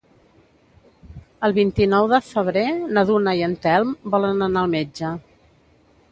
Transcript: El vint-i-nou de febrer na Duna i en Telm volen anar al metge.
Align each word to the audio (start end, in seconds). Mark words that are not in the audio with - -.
El 1.47 1.51
vint-i-nou 1.57 2.07
de 2.13 2.19
febrer 2.29 2.63
na 2.97 3.03
Duna 3.09 3.33
i 3.39 3.43
en 3.49 3.53
Telm 3.67 3.91
volen 4.15 4.41
anar 4.47 4.63
al 4.63 4.73
metge. 4.73 5.13